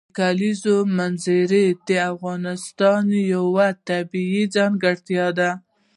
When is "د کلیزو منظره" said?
0.09-1.63